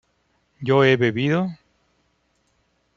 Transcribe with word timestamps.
¿yo 0.59 0.83
he 0.83 0.97
bebido? 0.97 1.45